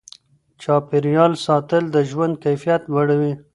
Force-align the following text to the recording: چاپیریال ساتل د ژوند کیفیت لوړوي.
چاپیریال 0.61 1.33
ساتل 1.45 1.83
د 1.95 1.97
ژوند 2.09 2.33
کیفیت 2.43 2.81
لوړوي. 2.91 3.33